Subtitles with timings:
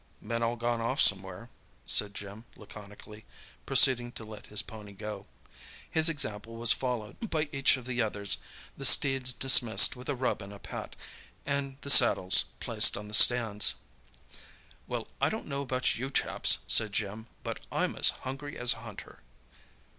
[0.19, 1.51] "Men all gone off somewhere,"
[1.85, 3.23] said Jim laconically,
[3.67, 5.27] proceeding to let his pony go.
[5.91, 8.39] His example was followed by each of the others,
[8.75, 10.95] the steeds dismissed with a rub and a pat,
[11.45, 13.75] and the saddles placed on the stands.
[14.87, 18.77] "Well, I don't know about you chaps," said Jim, "but I'm as hungry as a
[18.79, 19.19] hunter!"